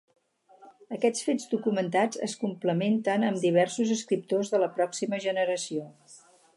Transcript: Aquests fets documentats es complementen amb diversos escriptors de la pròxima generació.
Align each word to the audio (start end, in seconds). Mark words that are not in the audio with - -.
Aquests 0.95 1.25
fets 1.27 1.45
documentats 1.51 2.21
es 2.29 2.35
complementen 2.45 3.27
amb 3.31 3.41
diversos 3.47 3.95
escriptors 4.01 4.53
de 4.57 4.65
la 4.65 4.75
pròxima 4.81 5.25
generació. 5.29 5.89